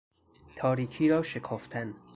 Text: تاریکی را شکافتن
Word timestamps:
تاریکی 0.55 1.09
را 1.09 1.23
شکافتن 1.23 1.93